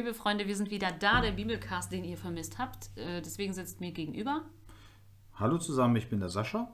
liebe 0.00 0.14
Freunde, 0.14 0.46
wir 0.46 0.56
sind 0.56 0.70
wieder 0.70 0.92
da, 0.92 1.20
der 1.20 1.32
Bibelcast, 1.32 1.92
den 1.92 2.04
ihr 2.04 2.16
vermisst 2.16 2.58
habt. 2.58 2.88
Äh, 2.96 3.20
deswegen 3.20 3.52
sitzt 3.52 3.82
mir 3.82 3.92
gegenüber. 3.92 4.46
Hallo 5.34 5.58
zusammen, 5.58 5.94
ich 5.96 6.08
bin 6.08 6.20
der 6.20 6.30
Sascha. 6.30 6.72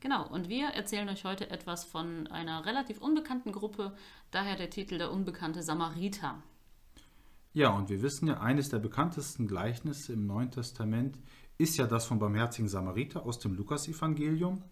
Genau, 0.00 0.28
und 0.28 0.50
wir 0.50 0.66
erzählen 0.68 1.08
euch 1.08 1.24
heute 1.24 1.48
etwas 1.48 1.86
von 1.86 2.26
einer 2.26 2.66
relativ 2.66 3.00
unbekannten 3.00 3.50
Gruppe, 3.50 3.94
daher 4.30 4.56
der 4.56 4.68
Titel 4.68 4.98
Der 4.98 5.10
unbekannte 5.10 5.62
Samariter. 5.62 6.42
Ja, 7.54 7.70
und 7.70 7.88
wir 7.88 8.02
wissen 8.02 8.28
ja, 8.28 8.40
eines 8.40 8.68
der 8.68 8.78
bekanntesten 8.78 9.48
Gleichnisse 9.48 10.12
im 10.12 10.26
Neuen 10.26 10.50
Testament 10.50 11.18
ist 11.56 11.78
ja 11.78 11.86
das 11.86 12.04
vom 12.04 12.18
barmherzigen 12.18 12.68
Samariter 12.68 13.24
aus 13.24 13.38
dem 13.38 13.54
Lukasevangelium. 13.54 14.62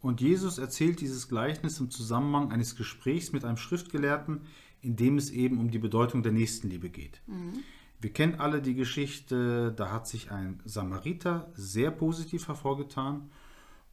Und 0.00 0.20
Jesus 0.20 0.58
erzählt 0.58 1.00
dieses 1.00 1.28
Gleichnis 1.28 1.78
im 1.78 1.92
Zusammenhang 1.92 2.50
eines 2.50 2.74
Gesprächs 2.74 3.30
mit 3.30 3.44
einem 3.44 3.56
Schriftgelehrten, 3.56 4.40
in 4.86 4.94
dem 4.94 5.18
es 5.18 5.30
eben 5.30 5.58
um 5.58 5.70
die 5.70 5.80
Bedeutung 5.80 6.22
der 6.22 6.32
Nächstenliebe 6.32 6.88
geht. 6.88 7.20
Mhm. 7.26 7.64
Wir 8.00 8.12
kennen 8.12 8.36
alle 8.36 8.62
die 8.62 8.74
Geschichte, 8.74 9.72
da 9.72 9.90
hat 9.90 10.06
sich 10.06 10.30
ein 10.30 10.60
Samariter 10.64 11.50
sehr 11.54 11.90
positiv 11.90 12.46
hervorgetan, 12.46 13.30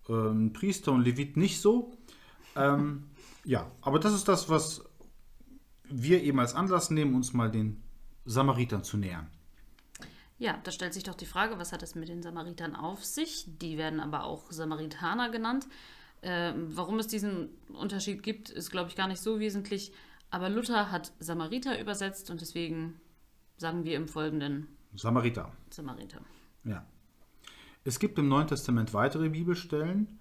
ähm, 0.07 0.53
Priester 0.53 0.91
und 0.91 1.03
Levit 1.03 1.35
nicht 1.35 1.59
so. 1.59 1.97
Ähm, 2.55 3.05
ja, 3.43 3.71
aber 3.81 3.99
das 3.99 4.13
ist 4.13 4.27
das, 4.27 4.49
was 4.49 4.83
wir 5.85 6.21
eben 6.21 6.39
als 6.39 6.53
Anlass 6.53 6.91
nehmen, 6.91 7.15
uns 7.15 7.33
mal 7.33 7.49
den 7.49 7.81
Samaritern 8.25 8.83
zu 8.83 8.97
nähern. 8.97 9.27
Ja, 10.37 10.59
da 10.63 10.71
stellt 10.71 10.93
sich 10.93 11.03
doch 11.03 11.15
die 11.15 11.25
Frage, 11.25 11.57
was 11.57 11.71
hat 11.71 11.81
es 11.81 11.95
mit 11.95 12.09
den 12.09 12.21
Samaritern 12.21 12.75
auf 12.75 13.03
sich? 13.03 13.45
Die 13.47 13.77
werden 13.77 13.99
aber 13.99 14.25
auch 14.25 14.51
Samaritaner 14.51 15.29
genannt. 15.29 15.67
Ähm, 16.21 16.67
warum 16.69 16.99
es 16.99 17.07
diesen 17.07 17.49
Unterschied 17.69 18.21
gibt, 18.21 18.49
ist, 18.49 18.69
glaube 18.69 18.89
ich, 18.89 18.95
gar 18.95 19.07
nicht 19.07 19.21
so 19.21 19.39
wesentlich. 19.39 19.91
Aber 20.33 20.49
Luther 20.49 20.89
hat 20.89 21.13
Samariter 21.19 21.79
übersetzt 21.79 22.31
und 22.31 22.41
deswegen 22.41 22.99
sagen 23.55 23.85
wir 23.85 23.95
im 23.95 24.07
Folgenden 24.07 24.67
Samariter. 24.95 25.51
Samariter. 25.69 26.21
Ja. 26.63 26.87
Es 27.83 27.99
gibt 27.99 28.17
im 28.17 28.29
Neuen 28.29 28.47
Testament 28.47 28.95
weitere 28.95 29.29
Bibelstellen, 29.29 30.19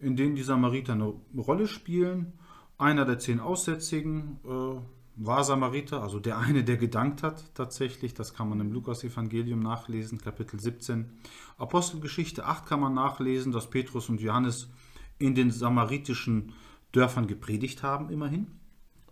in 0.00 0.16
denen 0.16 0.34
die 0.34 0.42
Samariter 0.42 0.92
eine 0.92 1.14
Rolle 1.34 1.66
spielen. 1.66 2.34
Einer 2.76 3.06
der 3.06 3.18
zehn 3.18 3.40
Aussätzigen 3.40 4.38
äh, 4.44 4.80
war 5.16 5.44
Samariter, 5.44 6.02
also 6.02 6.20
der 6.20 6.36
eine, 6.36 6.62
der 6.62 6.76
gedankt 6.76 7.22
hat 7.22 7.54
tatsächlich. 7.54 8.12
Das 8.12 8.34
kann 8.34 8.50
man 8.50 8.60
im 8.60 8.70
Lukas-Evangelium 8.70 9.60
nachlesen, 9.60 10.18
Kapitel 10.18 10.60
17. 10.60 11.10
Apostelgeschichte 11.56 12.44
8 12.44 12.66
kann 12.66 12.80
man 12.80 12.92
nachlesen, 12.92 13.50
dass 13.50 13.70
Petrus 13.70 14.10
und 14.10 14.20
Johannes 14.20 14.68
in 15.16 15.34
den 15.34 15.50
samaritischen 15.50 16.52
Dörfern 16.92 17.26
gepredigt 17.26 17.82
haben, 17.82 18.10
immerhin. 18.10 18.48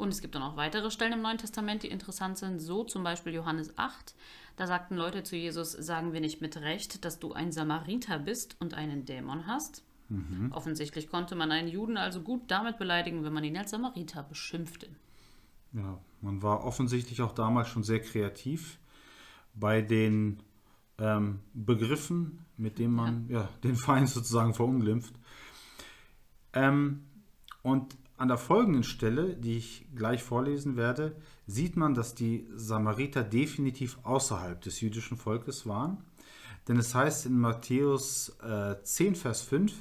Und 0.03 0.09
es 0.09 0.21
gibt 0.21 0.35
dann 0.35 0.43
auch 0.43 0.57
weitere 0.57 0.91
Stellen 0.91 1.13
im 1.13 1.23
Neuen 1.23 1.39
Testament, 1.39 1.85
die 1.85 1.87
interessant 1.87 2.37
sind. 2.37 2.59
So 2.59 2.83
zum 2.83 3.05
Beispiel 3.05 3.35
Johannes 3.35 3.79
8. 3.79 4.17
Da 4.57 4.67
sagten 4.67 4.97
Leute 4.97 5.23
zu 5.23 5.37
Jesus, 5.37 5.71
sagen 5.71 6.13
wir 6.13 6.21
nicht 6.21 6.41
mit 6.41 6.57
Recht, 6.57 7.05
dass 7.05 7.21
du 7.21 7.35
ein 7.35 7.53
Samariter 7.53 8.19
bist 8.19 8.57
und 8.59 8.75
einen 8.75 9.05
Dämon 9.05 9.47
hast. 9.47 9.85
Mhm. 10.09 10.51
Offensichtlich 10.51 11.09
konnte 11.09 11.37
man 11.37 11.53
einen 11.53 11.69
Juden 11.69 11.97
also 11.97 12.21
gut 12.21 12.43
damit 12.49 12.79
beleidigen, 12.79 13.23
wenn 13.23 13.33
man 13.33 13.45
ihn 13.45 13.57
als 13.57 13.71
Samariter 13.71 14.25
beschimpfte. 14.25 14.89
Ja, 15.73 16.01
man 16.21 16.43
war 16.43 16.65
offensichtlich 16.65 17.23
auch 17.23 17.33
damals 17.33 17.69
schon 17.69 17.85
sehr 17.85 18.01
kreativ 18.01 18.81
bei 19.55 19.83
den 19.83 20.43
ähm, 20.99 21.39
Begriffen, 21.55 22.45
mit 22.57 22.81
denen 22.81 22.95
man 22.95 23.29
ja. 23.29 23.43
ja 23.43 23.49
den 23.63 23.77
Feind 23.77 24.09
sozusagen 24.09 24.53
verunglimpft. 24.53 25.15
Ähm, 26.55 27.05
und 27.63 27.97
an 28.23 28.29
der 28.29 28.39
folgenden 28.39 28.85
Stelle, 28.85 29.35
die 29.35 29.57
ich 29.57 29.85
gleich 29.97 30.23
vorlesen 30.23 30.77
werde, 30.77 31.17
sieht 31.49 31.75
man, 31.75 31.93
dass 31.93 32.15
die 32.15 32.49
Samariter 32.55 33.25
definitiv 33.25 33.99
außerhalb 34.05 34.61
des 34.61 34.81
jüdischen 34.81 35.17
Volkes 35.17 35.67
waren. 35.67 36.05
Denn 36.69 36.77
es 36.77 36.95
heißt 36.95 37.27
in 37.27 37.37
Matthäus 37.37 38.29
äh, 38.41 38.77
10, 38.81 39.17
Vers 39.17 39.43
5, 39.43 39.73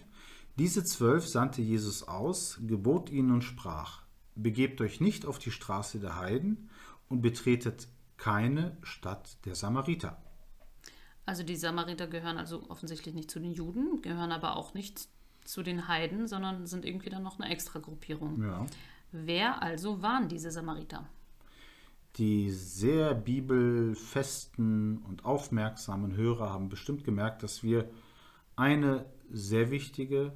diese 0.57 0.83
zwölf 0.83 1.27
sandte 1.27 1.61
Jesus 1.61 2.07
aus, 2.07 2.59
gebot 2.65 3.11
ihnen 3.11 3.29
und 3.29 3.43
sprach, 3.43 4.01
begebt 4.33 4.81
euch 4.81 4.99
nicht 5.01 5.27
auf 5.27 5.37
die 5.37 5.51
Straße 5.51 5.99
der 5.99 6.17
Heiden 6.17 6.71
und 7.09 7.21
betretet 7.21 7.89
keine 8.17 8.75
Stadt 8.81 9.37
der 9.45 9.53
Samariter. 9.53 10.19
Also 11.27 11.43
die 11.43 11.57
Samariter 11.57 12.07
gehören 12.07 12.39
also 12.39 12.67
offensichtlich 12.69 13.13
nicht 13.13 13.29
zu 13.29 13.39
den 13.39 13.53
Juden, 13.53 14.01
gehören 14.01 14.31
aber 14.31 14.55
auch 14.55 14.73
nicht 14.73 15.09
zu 15.43 15.63
den 15.63 15.87
Heiden, 15.87 16.27
sondern 16.27 16.65
sind 16.67 16.85
irgendwie 16.85 17.09
dann 17.09 17.23
noch 17.23 17.39
eine 17.39 17.51
extra 17.51 17.79
Gruppierung. 17.79 18.43
Ja. 18.43 18.65
Wer 19.11 19.61
also 19.61 20.01
waren 20.01 20.27
diese 20.27 20.51
Samariter? 20.51 21.07
Die 22.17 22.49
sehr 22.49 23.13
bibelfesten 23.13 24.97
und 24.99 25.25
aufmerksamen 25.25 26.15
Hörer 26.15 26.51
haben 26.51 26.69
bestimmt 26.69 27.03
gemerkt, 27.03 27.43
dass 27.43 27.63
wir 27.63 27.89
eine 28.55 29.05
sehr 29.29 29.71
wichtige, 29.71 30.33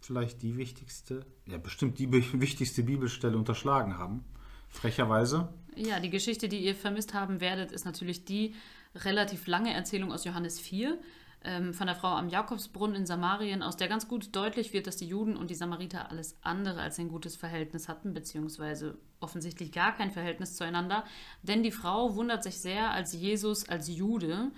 vielleicht 0.00 0.42
die 0.42 0.56
wichtigste, 0.56 1.24
ja 1.46 1.58
bestimmt 1.58 1.98
die 1.98 2.12
wichtigste 2.40 2.82
Bibelstelle 2.82 3.36
unterschlagen 3.36 3.98
haben. 3.98 4.24
Frecherweise. 4.68 5.48
Ja, 5.74 6.00
die 6.00 6.10
Geschichte, 6.10 6.48
die 6.48 6.58
ihr 6.58 6.74
vermisst 6.74 7.14
haben 7.14 7.40
werdet, 7.40 7.72
ist 7.72 7.84
natürlich 7.84 8.24
die 8.24 8.54
relativ 8.94 9.46
lange 9.46 9.72
Erzählung 9.72 10.12
aus 10.12 10.24
Johannes 10.24 10.58
4 10.60 10.90
ähm, 10.90 10.98
von 11.42 11.86
der 11.86 11.94
Frau 11.94 12.08
am 12.08 12.28
Jakobsbrunnen 12.28 12.96
in 12.96 13.06
Samarien, 13.06 13.62
aus 13.62 13.76
der 13.76 13.86
ganz 13.86 14.08
gut 14.08 14.34
deutlich 14.34 14.72
wird, 14.72 14.88
dass 14.88 14.96
die 14.96 15.06
Juden 15.06 15.36
und 15.36 15.48
die 15.48 15.54
Samariter 15.54 16.10
alles 16.10 16.36
andere 16.42 16.80
als 16.80 16.98
ein 16.98 17.08
gutes 17.08 17.36
Verhältnis 17.36 17.88
hatten, 17.88 18.14
beziehungsweise 18.14 18.98
offensichtlich 19.20 19.70
gar 19.70 19.94
kein 19.96 20.10
Verhältnis 20.10 20.56
zueinander. 20.56 21.04
Denn 21.42 21.62
die 21.62 21.70
Frau 21.70 22.16
wundert 22.16 22.42
sich 22.42 22.58
sehr, 22.60 22.90
als 22.90 23.12
Jesus 23.12 23.68
als 23.68 23.88
Jude 23.88 24.50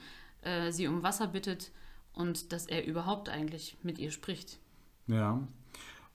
äh, 0.43 0.73
sie 0.73 0.87
um 0.87 1.03
Wasser 1.03 1.27
bittet 1.27 1.73
und 2.15 2.53
dass 2.53 2.67
er 2.67 2.87
überhaupt 2.87 3.29
eigentlich 3.29 3.77
mit 3.83 3.99
ihr 3.99 4.11
spricht. 4.11 4.59
Ja, 5.07 5.47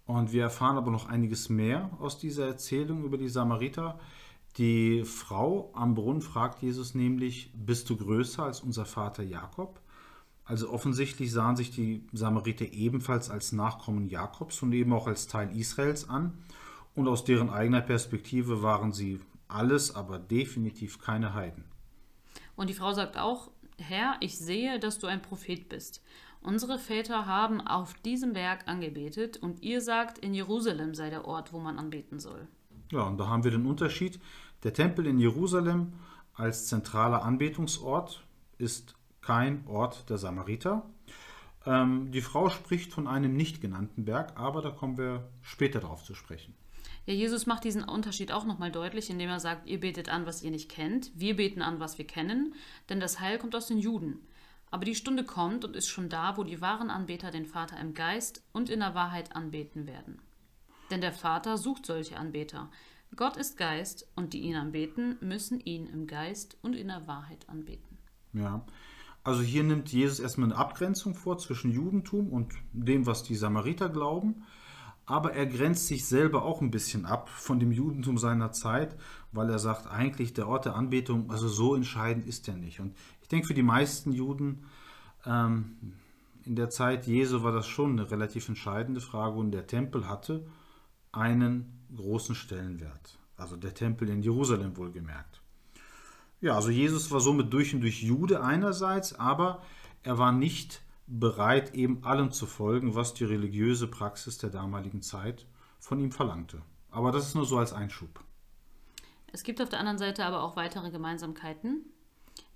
und 0.05 0.33
wir 0.33 0.43
erfahren 0.43 0.77
aber 0.77 0.91
noch 0.91 1.07
einiges 1.07 1.49
mehr 1.49 1.89
aus 1.99 2.17
dieser 2.17 2.47
Erzählung 2.47 3.03
über 3.03 3.17
die 3.17 3.29
Samariter. 3.29 3.99
Die 4.57 5.03
Frau 5.03 5.71
am 5.73 5.95
Brunnen 5.95 6.21
fragt 6.21 6.61
Jesus 6.61 6.93
nämlich, 6.93 7.51
bist 7.55 7.89
du 7.89 7.97
größer 7.97 8.43
als 8.43 8.61
unser 8.61 8.85
Vater 8.85 9.23
Jakob? 9.23 9.79
Also 10.45 10.69
offensichtlich 10.69 11.31
sahen 11.31 11.55
sich 11.55 11.71
die 11.71 12.05
Samariter 12.11 12.65
ebenfalls 12.73 13.29
als 13.29 13.53
Nachkommen 13.53 14.09
Jakobs 14.09 14.61
und 14.61 14.73
eben 14.73 14.91
auch 14.93 15.07
als 15.07 15.27
Teil 15.27 15.55
Israels 15.57 16.09
an. 16.09 16.37
Und 16.95 17.07
aus 17.07 17.23
deren 17.23 17.49
eigener 17.49 17.81
Perspektive 17.81 18.61
waren 18.61 18.91
sie 18.91 19.19
alles, 19.47 19.95
aber 19.95 20.19
definitiv 20.19 20.99
keine 20.99 21.33
Heiden. 21.33 21.63
Und 22.55 22.69
die 22.69 22.73
Frau 22.73 22.93
sagt 22.93 23.17
auch, 23.17 23.49
Herr, 23.77 24.17
ich 24.19 24.37
sehe, 24.37 24.79
dass 24.79 24.99
du 24.99 25.07
ein 25.07 25.21
Prophet 25.21 25.69
bist. 25.69 26.03
Unsere 26.41 26.77
Väter 26.77 27.25
haben 27.25 27.61
auf 27.61 27.93
diesem 27.93 28.33
Berg 28.33 28.67
angebetet 28.67 29.37
und 29.37 29.63
ihr 29.63 29.81
sagt, 29.81 30.17
in 30.17 30.33
Jerusalem 30.33 30.93
sei 30.93 31.09
der 31.09 31.25
Ort, 31.25 31.53
wo 31.53 31.59
man 31.59 31.79
anbeten 31.79 32.19
soll. 32.19 32.47
Ja, 32.91 33.03
und 33.03 33.17
da 33.17 33.27
haben 33.27 33.43
wir 33.43 33.51
den 33.51 33.65
Unterschied. 33.65 34.19
Der 34.63 34.73
Tempel 34.73 35.07
in 35.07 35.19
Jerusalem 35.19 35.93
als 36.33 36.67
zentraler 36.67 37.23
Anbetungsort 37.23 38.25
ist 38.57 38.95
kein 39.25 39.65
Ort 39.67 40.09
der 40.09 40.17
Samariter. 40.17 40.89
Ähm, 41.65 42.11
die 42.11 42.21
Frau 42.21 42.49
spricht 42.49 42.93
von 42.93 43.07
einem 43.07 43.35
nicht 43.35 43.61
genannten 43.61 44.05
Berg, 44.05 44.33
aber 44.35 44.61
da 44.61 44.69
kommen 44.69 44.97
wir 44.97 45.29
später 45.41 45.79
darauf 45.79 46.03
zu 46.03 46.13
sprechen. 46.13 46.53
Ja, 47.05 47.13
Jesus 47.13 47.45
macht 47.45 47.65
diesen 47.65 47.83
Unterschied 47.83 48.31
auch 48.31 48.45
nochmal 48.45 48.71
deutlich, 48.71 49.09
indem 49.09 49.29
er 49.29 49.39
sagt, 49.39 49.67
ihr 49.67 49.79
betet 49.79 50.09
an, 50.09 50.25
was 50.25 50.41
ihr 50.41 50.51
nicht 50.51 50.69
kennt, 50.69 51.11
wir 51.15 51.35
beten 51.35 51.61
an, 51.61 51.79
was 51.79 51.97
wir 51.97 52.07
kennen, 52.07 52.55
denn 52.89 52.99
das 52.99 53.19
Heil 53.19 53.37
kommt 53.37 53.55
aus 53.55 53.67
den 53.67 53.77
Juden. 53.77 54.19
Aber 54.71 54.85
die 54.85 54.95
Stunde 54.95 55.23
kommt 55.23 55.65
und 55.65 55.75
ist 55.75 55.87
schon 55.87 56.09
da, 56.09 56.37
wo 56.37 56.43
die 56.43 56.61
wahren 56.61 56.89
Anbeter 56.89 57.29
den 57.29 57.45
Vater 57.45 57.79
im 57.79 57.93
Geist 57.93 58.43
und 58.53 58.69
in 58.69 58.79
der 58.79 58.95
Wahrheit 58.95 59.35
anbeten 59.35 59.85
werden. 59.85 60.19
Denn 60.91 61.01
der 61.01 61.13
Vater 61.13 61.57
sucht 61.57 61.85
solche 61.85 62.17
Anbeter. 62.17 62.71
Gott 63.15 63.37
ist 63.37 63.57
Geist 63.57 64.07
und 64.15 64.33
die 64.33 64.39
ihn 64.39 64.55
anbeten, 64.55 65.17
müssen 65.21 65.59
ihn 65.59 65.85
im 65.87 66.07
Geist 66.07 66.57
und 66.63 66.73
in 66.73 66.87
der 66.87 67.05
Wahrheit 67.05 67.47
anbeten. 67.49 67.97
Ja, 68.33 68.65
also 69.23 69.41
hier 69.41 69.63
nimmt 69.63 69.91
Jesus 69.91 70.19
erstmal 70.19 70.51
eine 70.51 70.59
Abgrenzung 70.59 71.15
vor 71.15 71.37
zwischen 71.37 71.71
Judentum 71.71 72.29
und 72.29 72.53
dem, 72.73 73.05
was 73.05 73.23
die 73.23 73.35
Samariter 73.35 73.89
glauben. 73.89 74.43
Aber 75.05 75.33
er 75.33 75.45
grenzt 75.45 75.87
sich 75.87 76.05
selber 76.05 76.43
auch 76.43 76.61
ein 76.61 76.71
bisschen 76.71 77.05
ab 77.05 77.29
von 77.29 77.59
dem 77.59 77.71
Judentum 77.71 78.17
seiner 78.17 78.51
Zeit, 78.51 78.95
weil 79.33 79.49
er 79.49 79.59
sagt, 79.59 79.87
eigentlich 79.87 80.33
der 80.33 80.47
Ort 80.47 80.65
der 80.65 80.75
Anbetung, 80.75 81.29
also 81.29 81.47
so 81.49 81.75
entscheidend 81.75 82.25
ist 82.25 82.47
er 82.47 82.55
nicht. 82.55 82.79
Und 82.79 82.95
ich 83.21 83.27
denke, 83.27 83.47
für 83.47 83.53
die 83.53 83.63
meisten 83.63 84.13
Juden 84.13 84.65
ähm, 85.25 85.75
in 86.45 86.55
der 86.55 86.69
Zeit 86.69 87.05
Jesu 87.05 87.43
war 87.43 87.51
das 87.51 87.67
schon 87.67 87.91
eine 87.91 88.11
relativ 88.11 88.47
entscheidende 88.47 89.01
Frage 89.01 89.37
und 89.37 89.51
der 89.51 89.67
Tempel 89.67 90.07
hatte 90.07 90.45
einen 91.11 91.85
großen 91.95 92.35
Stellenwert. 92.35 93.19
Also 93.37 93.55
der 93.55 93.73
Tempel 93.73 94.09
in 94.09 94.21
Jerusalem 94.21 94.75
wohlgemerkt. 94.77 95.42
Ja, 96.43 96.55
also 96.55 96.71
Jesus 96.71 97.09
war 97.09 97.21
somit 97.21 97.53
durch 97.53 97.73
und 97.73 97.79
durch 97.79 98.03
Jude 98.03 98.43
einerseits, 98.43 99.13
aber 99.17 99.63
er 100.03 100.17
war 100.17 100.33
nicht 100.33 100.81
bereit, 101.07 101.73
eben 101.73 102.03
allem 102.03 102.33
zu 102.33 102.45
folgen, 102.45 102.95
was 102.95 103.13
die 103.13 103.23
religiöse 103.23 103.87
Praxis 103.87 104.39
der 104.39 104.49
damaligen 104.49 105.01
Zeit 105.01 105.45
von 105.79 106.01
ihm 106.01 106.11
verlangte. 106.11 106.61
Aber 106.91 107.13
das 107.13 107.27
ist 107.27 107.35
nur 107.35 107.45
so 107.45 107.57
als 107.59 107.71
Einschub. 107.71 108.19
Es 109.31 109.43
gibt 109.43 109.61
auf 109.61 109.69
der 109.69 109.79
anderen 109.79 109.97
Seite 109.97 110.25
aber 110.25 110.43
auch 110.43 110.57
weitere 110.57 110.91
Gemeinsamkeiten. 110.91 111.85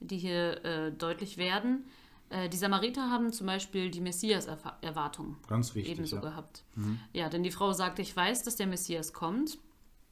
die 0.01 0.18
hier 0.18 0.66
äh, 0.66 0.92
deutlich 0.92 1.38
werden. 1.38 1.86
Äh, 2.30 2.50
die 2.50 2.57
Samariter 2.57 3.10
haben 3.10 3.31
zum 3.31 3.48
Beispiel 3.48 3.89
die 3.89 4.01
Messias-Erwartung 4.01 5.38
Ganz 5.48 5.75
wichtig. 5.75 5.94
ebenso 5.94 6.18
ja. 6.18 6.22
gehabt. 6.24 6.66
Ja, 7.13 7.30
denn 7.30 7.44
die 7.44 7.51
Frau 7.51 7.72
sagt, 7.72 8.00
ich 8.00 8.13
weiß, 8.13 8.44
dass 8.44 8.57
der 8.57 8.68
Messias 8.68 9.13
kommt. 9.13 9.60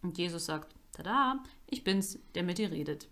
Und 0.01 0.17
Jesus 0.17 0.45
sagt, 0.45 0.73
tada, 0.93 1.43
ich 1.67 1.83
bin's, 1.83 2.19
der 2.35 2.43
mit 2.43 2.57
dir 2.57 2.71
redet. 2.71 3.09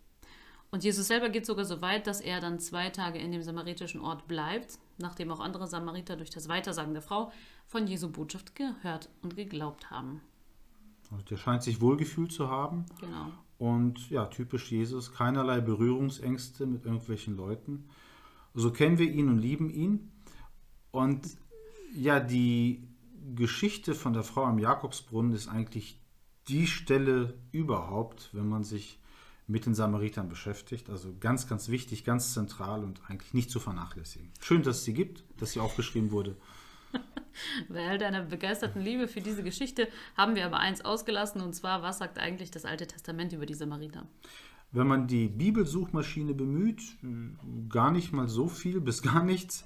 Und 0.74 0.84
Jesus 0.84 1.06
selber 1.06 1.30
geht 1.30 1.46
sogar 1.46 1.66
so 1.66 1.84
weit, 1.84 2.08
dass 2.08 2.20
er 2.20 2.40
dann 2.40 2.58
zwei 2.58 2.90
Tage 2.90 3.20
in 3.20 3.32
dem 3.32 3.44
samaritischen 3.44 4.02
Ort 4.02 4.28
bleibt, 4.28 4.80
nachdem 4.98 5.30
auch 5.30 5.40
andere 5.40 5.68
Samariter 5.68 6.16
durch 6.16 6.32
das 6.32 6.50
Weitersagen 6.50 6.94
der 6.94 7.04
Frau 7.04 7.32
von 7.68 7.86
Jesu 7.86 8.10
Botschaft 8.10 8.56
gehört 8.56 9.08
und 9.22 9.36
geglaubt 9.36 9.92
haben. 9.92 10.22
Also 11.12 11.24
der 11.26 11.38
scheint 11.38 11.62
sich 11.62 11.80
wohlgefühlt 11.80 12.32
zu 12.32 12.50
haben. 12.50 12.88
Genau. 13.00 13.28
Und 13.60 14.10
ja, 14.10 14.26
typisch 14.26 14.72
Jesus, 14.72 15.14
keinerlei 15.14 15.62
Berührungsängste 15.62 16.66
mit 16.66 16.86
irgendwelchen 16.86 17.38
Leuten. 17.38 17.88
So 18.56 18.72
kennen 18.72 18.98
wir 18.98 19.12
ihn 19.12 19.30
und 19.30 19.38
lieben 19.38 19.70
ihn. 19.70 20.12
Und 20.90 21.38
ja, 21.94 22.20
die 22.20 22.88
Geschichte 23.36 23.94
von 23.94 24.14
der 24.14 24.24
Frau 24.24 24.46
am 24.46 24.58
Jakobsbrunnen 24.58 25.34
ist 25.34 25.50
eigentlich 25.50 26.02
die 26.48 26.66
Stelle 26.66 27.36
überhaupt, 27.52 28.32
wenn 28.34 28.50
man 28.50 28.64
sich 28.64 29.00
mit 29.48 29.66
den 29.66 29.74
Samaritern 29.74 30.30
beschäftigt. 30.30 30.90
Also 30.90 31.14
ganz, 31.20 31.48
ganz 31.48 31.70
wichtig, 31.70 32.06
ganz 32.06 32.34
zentral 32.34 32.84
und 32.84 33.02
eigentlich 33.08 33.34
nicht 33.34 33.50
zu 33.50 33.60
vernachlässigen. 33.60 34.32
Schön, 34.40 34.64
dass 34.64 34.78
es 34.78 34.84
sie 34.86 34.94
gibt, 34.94 35.24
dass 35.38 35.52
sie 35.52 35.60
aufgeschrieben 35.60 36.12
wurde. 36.12 36.36
Bei 37.70 37.90
all 37.90 37.98
deiner 37.98 38.24
begeisterten 38.24 38.82
Liebe 38.82 39.08
für 39.08 39.22
diese 39.22 39.44
Geschichte 39.44 39.88
haben 40.16 40.36
wir 40.36 40.46
aber 40.46 40.60
eins 40.60 40.86
ausgelassen, 40.86 41.42
und 41.42 41.54
zwar, 41.54 41.82
was 41.82 41.98
sagt 41.98 42.20
eigentlich 42.20 42.52
das 42.52 42.66
Alte 42.66 42.86
Testament 42.88 43.34
über 43.34 43.46
die 43.46 43.56
Samariter? 43.56 44.08
Wenn 44.72 44.88
man 44.88 45.08
die 45.08 45.28
Bibelsuchmaschine 45.28 46.34
bemüht, 46.34 46.82
gar 47.70 47.92
nicht 47.92 48.12
mal 48.12 48.28
so 48.28 48.48
viel 48.48 48.82
bis 48.82 49.02
gar 49.02 49.24
nichts. 49.24 49.66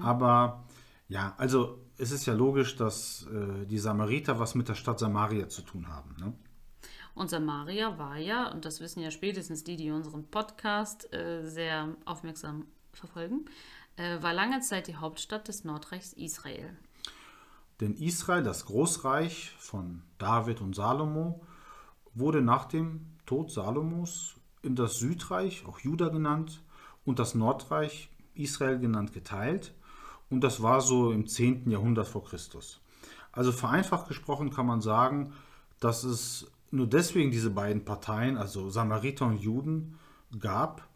Aber 0.00 0.64
ja, 1.08 1.34
also 1.38 1.78
es 1.98 2.10
ist 2.10 2.26
ja 2.26 2.34
logisch, 2.34 2.76
dass 2.76 3.26
äh, 3.32 3.66
die 3.66 3.78
Samariter 3.78 4.38
was 4.38 4.54
mit 4.54 4.68
der 4.68 4.74
Stadt 4.74 4.98
Samaria 4.98 5.48
zu 5.48 5.62
tun 5.62 5.88
haben. 5.88 6.14
Ne? 6.18 6.32
Und 7.14 7.30
Samaria 7.30 7.98
war 7.98 8.16
ja, 8.16 8.50
und 8.50 8.64
das 8.64 8.80
wissen 8.80 9.00
ja 9.02 9.10
spätestens 9.10 9.64
die, 9.64 9.76
die 9.76 9.90
unseren 9.90 10.24
Podcast 10.24 11.12
äh, 11.12 11.42
sehr 11.42 11.94
aufmerksam 12.04 12.66
verfolgen, 12.92 13.46
äh, 13.96 14.22
war 14.22 14.32
lange 14.32 14.60
Zeit 14.60 14.86
die 14.86 14.96
Hauptstadt 14.96 15.48
des 15.48 15.64
Nordreichs 15.64 16.12
Israel. 16.14 16.76
Denn 17.80 17.94
Israel, 17.94 18.42
das 18.42 18.66
Großreich 18.66 19.50
von 19.58 20.02
David 20.18 20.60
und 20.60 20.74
Salomo, 20.74 21.44
wurde 22.14 22.40
nach 22.40 22.66
dem 22.66 23.06
Tod 23.26 23.50
Salomos 23.50 24.36
in 24.62 24.76
das 24.76 24.98
Südreich, 24.98 25.66
auch 25.66 25.80
Juda 25.80 26.08
genannt, 26.08 26.62
und 27.04 27.18
das 27.18 27.34
Nordreich, 27.34 28.10
Israel 28.34 28.78
genannt, 28.78 29.12
geteilt. 29.12 29.74
Und 30.30 30.42
das 30.42 30.62
war 30.62 30.80
so 30.80 31.10
im 31.12 31.26
10. 31.26 31.68
Jahrhundert 31.70 32.06
vor 32.06 32.24
Christus. 32.24 32.80
Also 33.32 33.50
vereinfacht 33.50 34.08
gesprochen 34.08 34.50
kann 34.50 34.66
man 34.66 34.80
sagen, 34.80 35.32
dass 35.80 36.04
es 36.04 36.51
nur 36.72 36.86
deswegen 36.86 37.30
diese 37.30 37.50
beiden 37.50 37.84
Parteien, 37.84 38.36
also 38.36 38.70
Samariter 38.70 39.26
und 39.26 39.38
Juden, 39.38 39.98
gab 40.38 40.88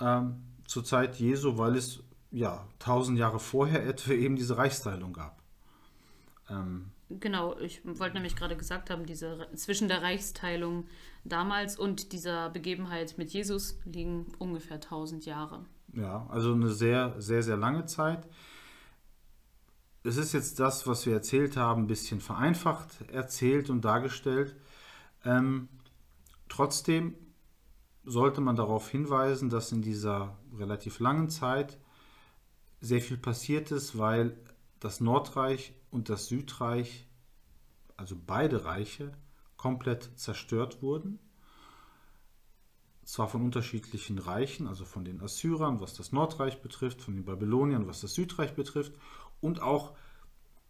ähm, 0.00 0.42
zur 0.66 0.84
Zeit 0.84 1.16
Jesu, 1.16 1.56
weil 1.58 1.76
es 1.76 2.02
ja 2.30 2.66
tausend 2.78 3.18
Jahre 3.18 3.38
vorher 3.38 3.86
etwa 3.86 4.12
eben 4.12 4.36
diese 4.36 4.58
Reichsteilung 4.58 5.12
gab. 5.12 5.42
Ähm, 6.50 6.92
Genau, 7.20 7.58
ich 7.58 7.80
wollte 7.84 8.14
nämlich 8.14 8.36
gerade 8.36 8.56
gesagt 8.56 8.90
haben, 8.90 9.06
diese 9.06 9.46
zwischen 9.54 9.88
der 9.88 10.02
Reichsteilung 10.02 10.86
damals 11.24 11.78
und 11.78 12.12
dieser 12.12 12.50
Begebenheit 12.50 13.18
mit 13.18 13.30
Jesus 13.30 13.78
liegen 13.84 14.32
ungefähr 14.38 14.76
1000 14.76 15.26
Jahre. 15.26 15.64
Ja, 15.94 16.26
also 16.30 16.52
eine 16.52 16.70
sehr, 16.70 17.20
sehr, 17.20 17.42
sehr 17.42 17.56
lange 17.56 17.84
Zeit. 17.86 18.26
Es 20.04 20.16
ist 20.16 20.32
jetzt 20.32 20.58
das, 20.58 20.86
was 20.86 21.06
wir 21.06 21.12
erzählt 21.12 21.56
haben, 21.56 21.82
ein 21.82 21.86
bisschen 21.86 22.20
vereinfacht 22.20 22.88
erzählt 23.12 23.70
und 23.70 23.84
dargestellt. 23.84 24.56
Ähm, 25.24 25.68
trotzdem 26.48 27.14
sollte 28.04 28.40
man 28.40 28.56
darauf 28.56 28.88
hinweisen, 28.88 29.50
dass 29.50 29.72
in 29.72 29.82
dieser 29.82 30.36
relativ 30.56 30.98
langen 30.98 31.30
Zeit 31.30 31.78
sehr 32.80 33.00
viel 33.00 33.16
passiert 33.16 33.70
ist, 33.70 33.96
weil 33.96 34.36
das 34.80 35.00
Nordreich 35.00 35.72
und 35.90 36.08
das 36.08 36.26
Südreich, 36.26 37.06
also 37.96 38.16
beide 38.26 38.64
Reiche, 38.64 39.12
komplett 39.56 40.18
zerstört 40.18 40.82
wurden. 40.82 41.20
Zwar 43.04 43.28
von 43.28 43.42
unterschiedlichen 43.42 44.18
Reichen, 44.18 44.66
also 44.66 44.84
von 44.84 45.04
den 45.04 45.20
Assyrern, 45.20 45.80
was 45.80 45.94
das 45.94 46.10
Nordreich 46.10 46.62
betrifft, 46.62 47.00
von 47.00 47.14
den 47.14 47.24
Babyloniern, 47.24 47.86
was 47.86 48.00
das 48.00 48.14
Südreich 48.14 48.54
betrifft, 48.54 48.94
und 49.40 49.62
auch 49.62 49.96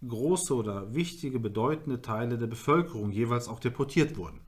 große 0.07 0.55
oder 0.55 0.95
wichtige, 0.95 1.39
bedeutende 1.39 2.03
Teile 2.03 2.39
der 2.39 2.47
Bevölkerung 2.47 3.11
jeweils 3.11 3.49
auch 3.49 3.61
deportiert 3.61 4.17
wurden. 4.17 4.41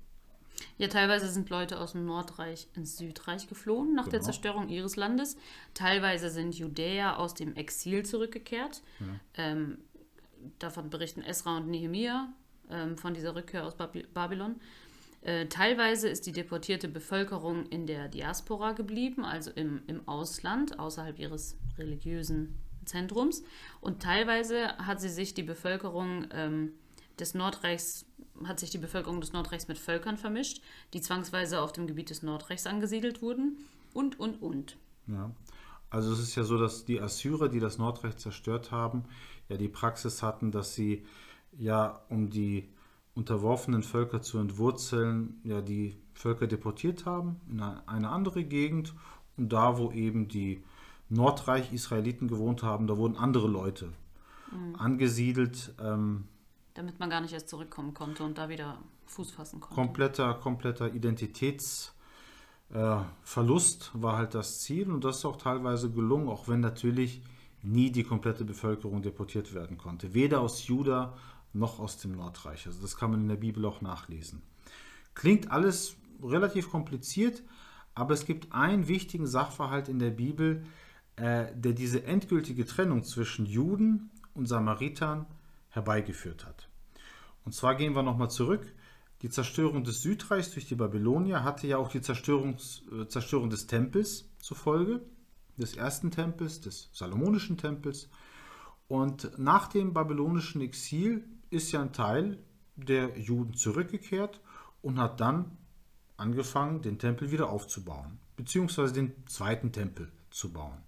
Ja, 0.77 0.89
teilweise 0.89 1.29
sind 1.29 1.51
Leute 1.51 1.79
aus 1.79 1.93
dem 1.93 2.05
Nordreich 2.05 2.67
ins 2.75 2.97
Südreich 2.97 3.47
geflohen 3.47 3.95
nach 3.95 4.09
der 4.09 4.19
Genau. 4.19 4.25
Zerstörung 4.25 4.69
ihres 4.69 4.97
Landes. 4.97 5.37
Teilweise 5.73 6.31
sind 6.31 6.57
Judäer 6.57 7.19
aus 7.19 7.35
dem 7.35 7.55
Exil 7.55 8.05
zurückgekehrt. 8.05 8.83
Ähm, 9.35 9.79
davon 10.59 10.91
berichten 10.91 11.23
Esra 11.23 11.59
und 11.59 11.69
Nehemia 11.69 12.33
ähm, 12.71 12.97
von 12.97 13.15
dieser 13.15 13.37
Rückkehr 13.37 13.65
aus 13.65 13.77
Baby 13.77 14.05
Babylon. 14.13 14.57
Äh, 15.23 15.47
teilweise 15.47 16.09
ist 16.09 16.27
die 16.27 16.33
deportierte 16.33 16.89
Bevölkerung 16.89 17.67
in 17.67 17.87
der 17.87 18.09
Diaspora 18.09 18.73
geblieben, 18.73 19.25
also 19.25 19.51
im, 19.53 19.83
im 19.87 20.07
Ausland, 20.09 20.79
außerhalb 20.79 21.19
ihres 21.19 21.57
religiösen 21.79 22.57
Zentrums. 22.87 23.43
Und 23.81 24.03
teilweise 24.03 24.77
hat 24.79 25.01
sie 25.01 25.09
sich 25.09 25.35
die 25.35 25.43
Bevölkerung 25.43 26.27
ähm, 26.33 26.73
des 27.19 27.35
Nordreichs, 27.35 28.07
hat 28.45 28.61
sich 28.61 28.71
die 28.71 28.79
Bevölkerung 28.79 29.21
des 29.21 29.33
Nordreichs 29.33 29.69
mit 29.69 29.79
Völkern 29.79 30.17
vermischt, 30.17 30.63
die 30.93 31.01
zwangsweise 31.01 31.61
auf 31.61 31.73
dem 31.73 31.87
Gebiet 31.87 32.11
des 32.11 32.23
Nordreichs 32.23 32.67
angesiedelt 32.67 33.23
wurden. 33.23 33.59
Und, 33.93 34.19
und, 34.19 34.43
und. 34.43 34.77
Ja. 35.07 35.31
Also 35.91 36.13
es 36.13 36.19
ist 36.19 36.35
ja 36.35 36.43
so, 36.43 36.59
dass 36.59 36.85
die 36.85 37.01
Assyrer, 37.01 37.49
die 37.49 37.61
das 37.61 37.79
Nordreich 37.79 38.17
zerstört 38.17 38.73
haben, 38.73 39.05
ja 39.49 39.57
die 39.57 39.69
Praxis 39.69 40.23
hatten, 40.23 40.51
dass 40.51 40.75
sie 40.75 41.05
ja 41.53 42.03
um 42.09 42.31
die 42.31 42.69
unterworfenen 43.15 43.85
Völker 43.85 44.21
zu 44.21 44.39
entwurzeln, 44.39 45.41
ja 45.45 45.61
die 45.61 45.97
Völker 46.15 46.49
deportiert 46.49 47.07
haben 47.07 47.41
in 47.49 47.61
eine 47.61 47.87
eine 47.87 48.09
andere 48.09 48.45
Gegend 48.45 48.93
und 49.37 49.53
da, 49.53 49.79
wo 49.79 49.93
eben 49.93 50.27
die 50.27 50.65
Nordreich-Israeliten 51.09 52.29
gewohnt 52.29 52.63
haben, 52.63 52.87
da 52.87 52.97
wurden 52.97 53.17
andere 53.17 53.49
Leute 53.49 53.93
angesiedelt. 54.79 55.75
Ähm, 55.81 56.25
Damit 56.75 57.01
man 57.01 57.11
gar 57.11 57.21
nicht 57.21 57.33
erst 57.33 57.49
zurückkommen 57.49 57.95
konnte 57.95 58.25
und 58.25 58.39
da 58.39 58.49
wieder 58.49 58.79
Fuß 59.07 59.33
fassen 59.33 59.61
konnte. 59.61 59.75
kompletter, 59.75 60.35
kompletter 60.35 60.95
Identitätsverlust 60.95 63.93
äh, 63.95 64.03
war 64.03 64.17
halt 64.17 64.35
das 64.35 64.61
Ziel 64.61 64.91
und 64.91 65.05
das 65.05 65.19
ist 65.19 65.25
auch 65.25 65.37
teilweise 65.37 65.91
gelungen, 65.91 66.29
auch 66.29 66.49
wenn 66.49 66.61
natürlich 66.61 67.23
nie 67.63 67.91
die 67.91 68.05
komplette 68.05 68.45
Bevölkerung 68.45 69.03
deportiert 69.03 69.55
werden 69.55 69.79
konnte. 69.79 70.15
Weder 70.15 70.41
aus 70.41 70.67
Juda 70.67 71.17
noch 71.53 71.79
aus 71.79 71.99
dem 71.99 72.13
Nordreich. 72.13 72.67
Also 72.67 72.83
das 72.83 72.97
kann 72.97 73.11
man 73.11 73.23
in 73.23 73.29
der 73.29 73.37
Bibel 73.37 73.65
auch 73.65 73.81
nachlesen. 73.81 74.43
Klingt 75.15 75.51
alles 75.51 75.97
relativ 76.23 76.71
kompliziert, 76.71 77.43
aber 77.95 78.15
es 78.15 78.27
gibt 78.27 78.53
einen 78.53 78.89
wichtigen 78.89 79.27
Sachverhalt 79.27 79.89
in 79.89 79.99
der 79.99 80.11
Bibel, 80.11 80.65
äh, 81.17 81.47
der 81.55 81.73
diese 81.73 82.05
endgültige 82.05 82.65
Trennung 82.65 83.05
zwischen 83.05 83.47
Juden 83.47 84.11
und 84.35 84.47
Samaritern 84.47 85.27
herbeigeführt 85.69 86.45
hat. 86.45 86.69
Und 87.45 87.53
zwar 87.53 87.75
gehen 87.75 87.95
wir 87.95 88.03
nochmal 88.03 88.31
zurück. 88.31 88.73
Die 89.23 89.31
Zerstörung 89.31 89.85
des 89.85 90.03
Südreichs 90.03 90.51
durch 90.51 90.67
die 90.67 90.75
Babylonier 90.75 91.45
hatte 91.45 91.67
ja 91.67 91.79
auch 91.79 91.89
die 91.89 92.01
Zerstörungs, 92.01 92.83
äh, 92.93 93.07
Zerstörung 93.07 93.51
des 93.51 93.67
Tempels 93.67 94.29
zur 94.39 94.57
Folge, 94.57 95.03
des 95.57 95.77
ersten 95.77 96.11
Tempels, 96.11 96.61
des 96.61 96.91
Salomonischen 96.93 97.57
Tempels. 97.57 98.09
Und 98.89 99.39
nach 99.39 99.69
dem 99.69 99.93
babylonischen 99.93 100.61
Exil 100.61 101.25
ist 101.51 101.73
ja 101.73 101.81
ein 101.81 101.93
Teil 101.93 102.39
der 102.77 103.19
Juden 103.19 103.55
zurückgekehrt 103.55 104.41
und 104.83 104.99
hat 104.99 105.21
dann 105.21 105.57
angefangen, 106.17 106.83
den 106.83 106.99
Tempel 106.99 107.31
wieder 107.31 107.49
aufzubauen, 107.49 108.19
beziehungsweise 108.37 108.93
den 108.93 109.27
zweiten 109.27 109.73
Tempel 109.73 110.11
zu 110.31 110.53
bauen. 110.53 110.79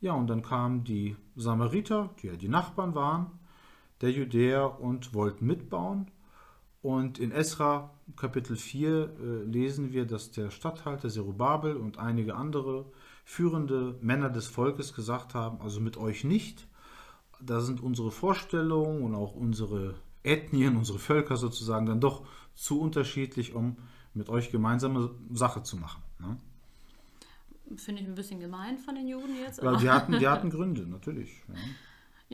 Ja, 0.00 0.12
und 0.12 0.28
dann 0.28 0.42
kamen 0.42 0.84
die 0.84 1.16
Samariter, 1.36 2.10
die 2.20 2.26
ja 2.28 2.36
die 2.36 2.48
Nachbarn 2.48 2.94
waren, 2.94 3.38
der 4.00 4.10
Judäer 4.10 4.80
und 4.80 5.14
wollten 5.14 5.46
mitbauen. 5.46 6.10
Und 6.82 7.18
in 7.18 7.32
Esra 7.32 7.94
Kapitel 8.16 8.56
4 8.56 8.90
äh, 8.90 9.42
lesen 9.44 9.92
wir, 9.92 10.06
dass 10.06 10.30
der 10.30 10.50
Statthalter 10.50 11.08
Zerubabel 11.08 11.76
und 11.76 11.98
einige 11.98 12.34
andere 12.34 12.84
führende 13.24 13.96
Männer 14.02 14.28
des 14.28 14.46
Volkes 14.46 14.92
gesagt 14.94 15.34
haben, 15.34 15.62
also 15.62 15.80
mit 15.80 15.96
euch 15.96 16.24
nicht. 16.24 16.68
Da 17.40 17.60
sind 17.60 17.80
unsere 17.80 18.10
Vorstellungen 18.10 19.02
und 19.02 19.14
auch 19.14 19.34
unsere 19.34 19.94
Ethnien, 20.22 20.76
unsere 20.76 20.98
Völker 20.98 21.36
sozusagen 21.36 21.86
dann 21.86 22.00
doch 22.00 22.26
zu 22.54 22.80
unterschiedlich, 22.80 23.54
um 23.54 23.76
mit 24.12 24.28
euch 24.28 24.50
gemeinsame 24.50 25.10
Sache 25.32 25.62
zu 25.62 25.76
machen. 25.76 26.02
Ne? 26.18 26.36
Finde 27.78 28.02
ich 28.02 28.08
ein 28.08 28.14
bisschen 28.14 28.40
gemein 28.40 28.78
von 28.78 28.94
den 28.94 29.08
Juden 29.08 29.36
jetzt. 29.40 29.62
Ja, 29.62 29.68
aber- 29.70 29.78
die 29.78 29.90
hatten, 29.90 30.18
die 30.18 30.28
hatten 30.28 30.50
Gründe, 30.56 30.86
natürlich. 30.86 31.42
Ja. 31.48 31.54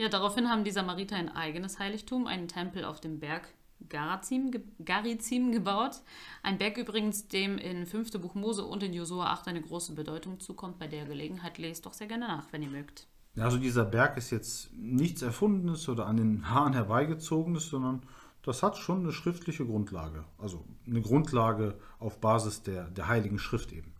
Ja, 0.04 0.08
daraufhin 0.08 0.48
haben 0.48 0.64
die 0.64 0.70
Samariter 0.70 1.16
ein 1.16 1.28
eigenes 1.28 1.78
Heiligtum, 1.78 2.26
einen 2.26 2.48
Tempel 2.48 2.84
auf 2.84 3.00
dem 3.00 3.18
Berg 3.18 3.48
Garizim, 3.88 4.50
Garizim 4.84 5.52
gebaut. 5.52 6.02
Ein 6.42 6.58
Berg 6.58 6.76
übrigens, 6.76 7.28
dem 7.28 7.56
in 7.58 7.86
5. 7.86 8.12
Buch 8.20 8.34
Mose 8.34 8.64
und 8.64 8.82
in 8.82 8.92
Josua 8.92 9.26
8 9.32 9.48
eine 9.48 9.62
große 9.62 9.94
Bedeutung 9.94 10.38
zukommt. 10.38 10.78
Bei 10.78 10.86
der 10.86 11.06
Gelegenheit 11.06 11.58
lest 11.58 11.86
doch 11.86 11.92
sehr 11.94 12.06
gerne 12.06 12.28
nach, 12.28 12.52
wenn 12.52 12.62
ihr 12.62 12.68
mögt. 12.70 13.06
Ja, 13.34 13.44
Also 13.44 13.58
dieser 13.58 13.84
Berg 13.84 14.16
ist 14.16 14.30
jetzt 14.30 14.70
nichts 14.74 15.22
Erfundenes 15.22 15.88
oder 15.88 16.06
an 16.06 16.16
den 16.18 16.50
Haaren 16.50 16.72
herbeigezogenes, 16.74 17.68
sondern 17.70 18.02
das 18.42 18.62
hat 18.62 18.76
schon 18.76 19.00
eine 19.00 19.12
schriftliche 19.12 19.64
Grundlage. 19.66 20.24
Also 20.38 20.64
eine 20.86 21.00
Grundlage 21.00 21.78
auf 21.98 22.20
Basis 22.20 22.62
der, 22.62 22.84
der 22.90 23.08
Heiligen 23.08 23.38
Schrift 23.38 23.72
eben. 23.72 23.94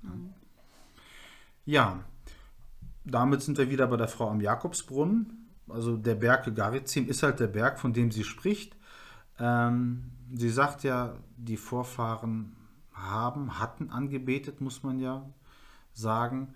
Ja, 1.71 2.03
damit 3.05 3.43
sind 3.43 3.57
wir 3.57 3.71
wieder 3.71 3.87
bei 3.87 3.97
der 3.97 4.09
Frau 4.09 4.29
am 4.29 4.41
Jakobsbrunnen. 4.41 5.53
Also 5.69 5.97
der 5.97 6.17
Berg 6.17 6.53
Garizim 6.53 7.07
ist 7.07 7.23
halt 7.23 7.39
der 7.39 7.47
Berg, 7.47 7.79
von 7.79 7.93
dem 7.93 8.11
sie 8.11 8.25
spricht. 8.25 8.77
Ähm, 9.39 10.11
sie 10.35 10.51
sagt 10.51 10.83
ja, 10.83 11.17
die 11.37 11.57
Vorfahren 11.57 12.57
haben, 12.93 13.61
hatten 13.61 13.89
angebetet, 13.91 14.61
muss 14.61 14.83
man 14.83 14.99
ja 14.99 15.33
sagen. 15.93 16.55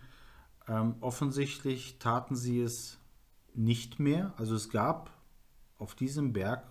Ähm, 0.67 0.97
offensichtlich 1.01 2.01
taten 2.01 2.35
sie 2.35 2.61
es 2.61 2.99
nicht 3.55 4.01
mehr. 4.01 4.35
Also 4.37 4.57
es 4.57 4.69
gab 4.69 5.13
auf 5.79 5.95
diesem 5.95 6.33
Berg 6.33 6.67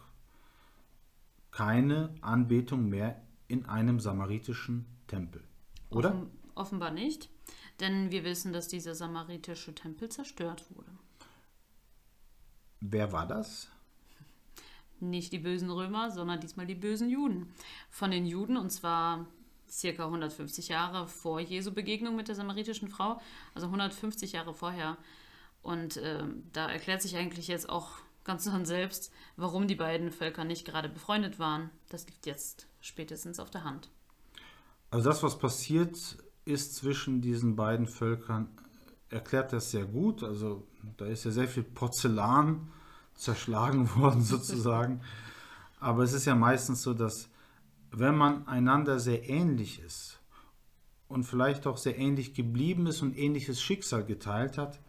keine 1.49 2.13
Anbetung 2.19 2.89
mehr 2.89 3.21
in 3.47 3.67
einem 3.67 4.01
samaritischen 4.01 4.85
Tempel. 5.07 5.45
Oder? 5.89 6.09
Offen, 6.09 6.42
offenbar 6.55 6.91
nicht, 6.91 7.29
denn 7.79 8.11
wir 8.11 8.23
wissen, 8.23 8.53
dass 8.53 8.67
dieser 8.67 8.95
samaritische 8.95 9.73
Tempel 9.73 10.09
zerstört 10.09 10.65
wurde. 10.75 10.91
Wer 12.81 13.11
war 13.11 13.25
das? 13.25 13.69
Nicht 14.99 15.31
die 15.33 15.39
bösen 15.39 15.69
Römer, 15.69 16.11
sondern 16.11 16.39
diesmal 16.39 16.65
die 16.65 16.75
bösen 16.75 17.09
Juden. 17.09 17.53
Von 17.89 18.11
den 18.11 18.25
Juden, 18.25 18.57
und 18.57 18.69
zwar 18.71 19.25
circa 19.69 20.05
150 20.05 20.67
Jahre 20.67 21.07
vor 21.07 21.39
Jesu 21.39 21.73
Begegnung 21.73 22.15
mit 22.15 22.27
der 22.27 22.35
samaritischen 22.35 22.89
Frau, 22.89 23.19
also 23.53 23.67
150 23.67 24.33
Jahre 24.33 24.53
vorher. 24.53 24.97
Und 25.61 25.97
ähm, 25.97 26.43
da 26.53 26.69
erklärt 26.69 27.01
sich 27.01 27.15
eigentlich 27.15 27.47
jetzt 27.47 27.69
auch 27.69 27.91
ganz 28.23 28.47
von 28.47 28.65
selbst, 28.65 29.11
warum 29.35 29.67
die 29.67 29.75
beiden 29.75 30.11
Völker 30.11 30.43
nicht 30.43 30.65
gerade 30.65 30.89
befreundet 30.89 31.39
waren. 31.39 31.69
Das 31.89 32.05
liegt 32.05 32.25
jetzt 32.25 32.67
spätestens 32.81 33.39
auf 33.39 33.49
der 33.49 33.63
Hand. 33.63 33.89
Also 34.91 35.09
das, 35.09 35.23
was 35.23 35.37
passiert 35.39 36.17
ist 36.45 36.75
zwischen 36.75 37.21
diesen 37.21 37.55
beiden 37.55 37.87
Völkern, 37.87 38.47
erklärt 39.09 39.53
das 39.53 39.71
sehr 39.71 39.85
gut. 39.85 40.23
Also 40.23 40.67
da 40.97 41.05
ist 41.05 41.23
ja 41.25 41.31
sehr 41.31 41.47
viel 41.47 41.63
Porzellan 41.63 42.71
zerschlagen 43.15 43.93
worden 43.95 44.21
sozusagen. 44.21 45.01
Aber 45.79 46.03
es 46.03 46.13
ist 46.13 46.25
ja 46.25 46.35
meistens 46.35 46.81
so, 46.81 46.93
dass 46.93 47.29
wenn 47.91 48.15
man 48.15 48.47
einander 48.47 48.99
sehr 48.99 49.29
ähnlich 49.29 49.79
ist 49.81 50.19
und 51.07 51.23
vielleicht 51.23 51.67
auch 51.67 51.77
sehr 51.77 51.97
ähnlich 51.97 52.33
geblieben 52.33 52.87
ist 52.87 53.01
und 53.01 53.17
ähnliches 53.17 53.61
Schicksal 53.61 54.03
geteilt 54.03 54.57
hat, 54.57 54.79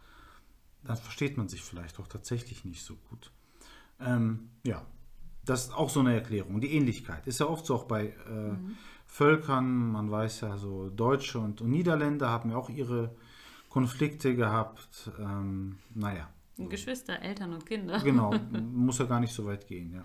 dann 0.83 0.97
versteht 0.97 1.37
man 1.37 1.49
sich 1.49 1.63
vielleicht 1.63 1.99
auch 2.01 2.07
tatsächlich 2.07 2.65
nicht 2.65 2.83
so 2.83 2.97
gut. 3.11 3.31
Ähm, 4.01 4.51
ja, 4.65 4.85
das 5.45 5.67
ist 5.67 5.75
auch 5.75 5.91
so 5.91 6.01
eine 6.01 6.15
Erklärung. 6.15 6.61
Die 6.61 6.73
Ähnlichkeit 6.73 7.27
ist 7.27 7.41
ja 7.41 7.47
oft 7.47 7.67
so 7.67 7.75
auch 7.75 7.85
bei 7.85 8.07
äh, 8.07 8.57
Völkern. 9.15 9.93
Man 9.93 10.11
weiß 10.11 10.41
ja, 10.41 10.57
so 10.57 10.91
Deutsche 10.91 11.39
und, 11.39 11.61
und 11.61 11.71
Niederländer 11.71 12.31
haben 12.31 12.51
ja 12.51 12.57
auch 12.57 12.69
ihre 12.69 13.15
Konflikte 13.69 14.35
gehabt. 14.35 15.13
Ähm, 15.21 15.79
naja, 15.95 16.29
Geschwister, 16.57 17.23
Eltern 17.23 17.53
und 17.53 17.65
Kinder. 17.65 18.01
genau, 18.01 18.35
muss 18.73 18.99
ja 18.99 19.05
gar 19.05 19.21
nicht 19.21 19.33
so 19.33 19.45
weit 19.47 19.69
gehen. 19.69 19.93
Ja. 19.93 20.03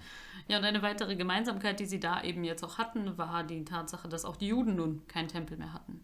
Ja, 0.48 0.60
und 0.60 0.64
eine 0.64 0.84
weitere 0.84 1.16
Gemeinsamkeit, 1.16 1.80
die 1.80 1.88
sie 1.88 2.00
da 2.00 2.22
eben 2.24 2.44
jetzt 2.44 2.64
auch 2.64 2.78
hatten, 2.78 3.18
war 3.18 3.44
die 3.44 3.66
Tatsache, 3.66 4.10
dass 4.10 4.26
auch 4.26 4.36
die 4.36 4.48
Juden 4.48 4.76
nun 4.76 5.08
keinen 5.08 5.28
Tempel 5.28 5.58
mehr 5.58 5.74
hatten. 5.74 6.02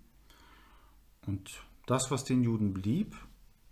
Und 1.27 1.61
das, 1.85 2.09
was 2.09 2.23
den 2.23 2.43
Juden 2.43 2.73
blieb, 2.73 3.15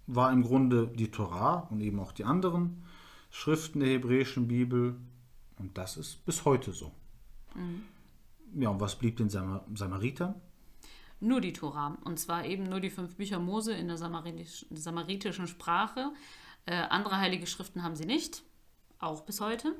war 0.05 0.31
im 0.31 0.43
Grunde 0.43 0.87
die 0.87 1.09
Torah 1.09 1.67
und 1.71 1.81
eben 1.81 1.99
auch 1.99 2.11
die 2.11 2.23
anderen 2.23 2.83
Schriften 3.31 3.79
der 3.79 3.89
hebräischen 3.89 4.47
Bibel. 4.47 4.95
Und 5.57 5.75
das 5.77 5.97
ist 5.97 6.23
bis 6.25 6.45
heute 6.45 6.71
so. 6.71 6.91
Ja, 8.55 8.69
und 8.69 8.79
was 8.79 8.97
blieb 8.97 9.17
den 9.17 9.29
Samar 9.29 9.65
Samaritern? 9.73 10.35
Nur 11.19 11.41
die 11.41 11.53
Tora. 11.53 11.97
Und 12.03 12.19
zwar 12.19 12.45
eben 12.45 12.63
nur 12.63 12.79
die 12.79 12.89
fünf 12.89 13.15
Bücher 13.15 13.39
Mose 13.39 13.73
in 13.73 13.87
der 13.87 13.97
samaritisch, 13.97 14.65
samaritischen 14.71 15.47
Sprache. 15.47 16.11
Äh, 16.65 16.75
andere 16.75 17.17
heilige 17.17 17.47
Schriften 17.47 17.83
haben 17.83 17.95
sie 17.95 18.05
nicht, 18.05 18.43
auch 18.99 19.21
bis 19.21 19.41
heute. 19.41 19.75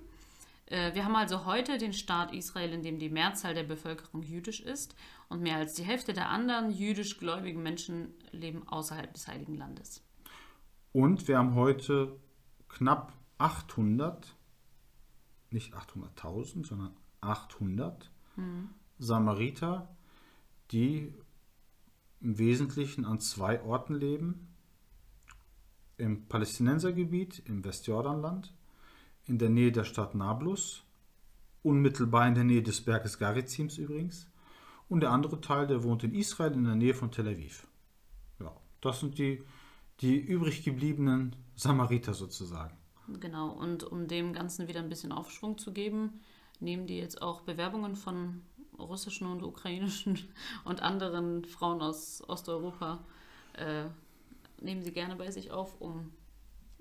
Äh, 0.68 0.96
wir 0.96 1.06
haben 1.06 1.16
also 1.16 1.46
heute 1.46 1.78
den 1.78 1.94
Staat 1.94 2.34
Israel, 2.34 2.74
in 2.74 2.84
dem 2.84 3.00
die 3.00 3.10
Mehrzahl 3.10 3.54
der 3.54 3.64
Bevölkerung 3.64 4.24
jüdisch 4.24 4.62
ist 4.62 4.96
und 5.30 5.42
mehr 5.42 5.58
als 5.58 5.74
die 5.74 5.84
Hälfte 5.84 6.14
der 6.14 6.30
anderen 6.30 6.72
jüdisch 6.72 7.20
gläubigen 7.20 7.62
Menschen 7.62 8.14
leben 8.32 8.68
außerhalb 8.68 9.14
des 9.14 9.28
Heiligen 9.28 9.56
Landes. 9.56 10.04
Und 10.92 11.28
wir 11.28 11.38
haben 11.38 11.56
heute 11.56 12.20
knapp 12.70 13.14
800, 13.38 14.36
nicht 15.50 15.74
800.000, 15.74 16.66
sondern 16.66 16.96
800 17.22 18.12
Samariter, 19.00 19.96
die 20.72 21.14
im 22.22 22.38
Wesentlichen 22.38 23.06
an 23.06 23.20
zwei 23.20 23.62
Orten 23.62 23.96
leben. 23.96 24.48
Im 25.98 26.26
Palästinensergebiet, 26.28 27.44
im 27.46 27.64
Westjordanland, 27.64 28.54
in 29.26 29.38
der 29.38 29.50
Nähe 29.50 29.72
der 29.72 29.84
Stadt 29.84 30.16
Nablus, 30.16 30.84
unmittelbar 31.62 32.28
in 32.28 32.36
der 32.36 32.44
Nähe 32.44 32.64
des 32.64 32.82
Berges 32.82 33.20
Garizims 33.20 33.78
übrigens. 33.78 34.28
Und 34.90 35.02
der 35.02 35.12
andere 35.12 35.40
Teil, 35.40 35.68
der 35.68 35.84
wohnt 35.84 36.04
in 36.04 36.14
Israel, 36.14 36.54
in 36.54 36.66
der 36.66 36.76
Nähe 36.76 36.94
von 36.94 37.12
Tel 37.12 37.28
Aviv. 37.28 37.68
Ja, 38.40 38.56
das 38.82 39.00
sind 39.00 39.18
die, 39.18 39.44
die 40.02 40.18
übrig 40.18 40.64
gebliebenen 40.64 41.36
Samariter 41.56 42.14
sozusagen. 42.14 42.78
Genau, 43.20 43.50
und 43.50 43.84
um 43.84 44.08
dem 44.08 44.34
Ganzen 44.34 44.68
wieder 44.68 44.80
ein 44.80 44.90
bisschen 44.90 45.12
Aufschwung 45.12 45.58
zu 45.58 45.74
geben, 45.74 46.22
nehmen 46.64 46.88
die 46.88 46.98
jetzt 46.98 47.22
auch 47.22 47.42
Bewerbungen 47.42 47.96
von 47.96 48.42
russischen 48.80 49.28
und 49.28 49.44
ukrainischen 49.44 50.20
und 50.66 50.82
anderen 50.82 51.46
Frauen 51.46 51.82
aus 51.82 52.24
Osteuropa, 52.28 53.04
äh, 53.54 53.86
nehmen 54.62 54.82
sie 54.82 54.92
gerne 54.92 55.16
bei 55.16 55.30
sich 55.30 55.52
auf, 55.52 55.80
um 55.80 56.12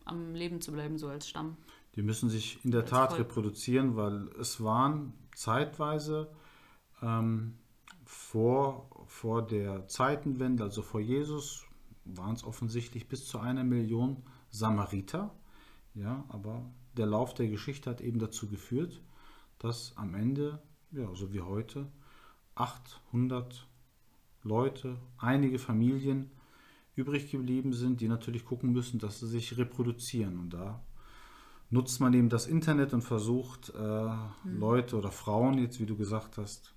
am 0.04 0.34
Leben 0.34 0.60
zu 0.60 0.72
bleiben, 0.72 0.98
so 0.98 1.08
als 1.08 1.28
Stamm. 1.28 1.56
Die 1.94 2.02
müssen 2.02 2.30
sich 2.30 2.64
in 2.64 2.70
der 2.70 2.82
Als 2.82 2.90
Tat 2.90 3.10
Volk. 3.10 3.20
reproduzieren, 3.20 3.96
weil 3.96 4.28
es 4.40 4.62
waren 4.62 5.12
zeitweise 5.34 6.32
ähm, 7.02 7.58
vor, 8.04 9.04
vor 9.06 9.46
der 9.46 9.86
Zeitenwende, 9.88 10.64
also 10.64 10.82
vor 10.82 11.00
Jesus, 11.00 11.64
waren 12.04 12.34
es 12.34 12.44
offensichtlich 12.44 13.08
bis 13.08 13.26
zu 13.26 13.38
einer 13.38 13.64
Million 13.64 14.22
Samariter. 14.50 15.34
Ja, 15.94 16.24
aber 16.28 16.64
der 16.96 17.06
Lauf 17.06 17.34
der 17.34 17.48
Geschichte 17.48 17.90
hat 17.90 18.00
eben 18.00 18.18
dazu 18.18 18.48
geführt, 18.48 19.02
dass 19.62 19.96
am 19.96 20.14
Ende, 20.14 20.60
ja, 20.90 21.14
so 21.14 21.32
wie 21.32 21.40
heute, 21.40 21.86
800 22.54 23.66
Leute, 24.42 24.98
einige 25.18 25.58
Familien 25.58 26.30
übrig 26.96 27.30
geblieben 27.30 27.72
sind, 27.72 28.00
die 28.00 28.08
natürlich 28.08 28.44
gucken 28.44 28.72
müssen, 28.72 28.98
dass 28.98 29.20
sie 29.20 29.28
sich 29.28 29.56
reproduzieren. 29.56 30.38
Und 30.38 30.50
da 30.50 30.82
nutzt 31.70 32.00
man 32.00 32.12
eben 32.12 32.28
das 32.28 32.46
Internet 32.46 32.92
und 32.92 33.02
versucht, 33.02 33.72
äh, 33.74 34.14
Leute 34.44 34.96
oder 34.96 35.10
Frauen, 35.10 35.58
jetzt 35.58 35.80
wie 35.80 35.86
du 35.86 35.96
gesagt 35.96 36.36
hast, 36.36 36.74